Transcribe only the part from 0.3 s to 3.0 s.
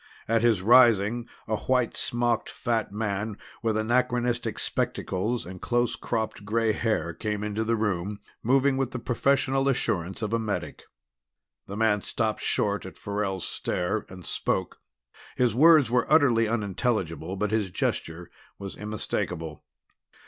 his rising, a white smocked fat